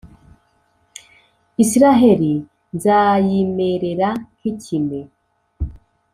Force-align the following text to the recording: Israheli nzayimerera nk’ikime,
Israheli 1.63 2.33
nzayimerera 2.75 4.09
nk’ikime, 4.39 4.99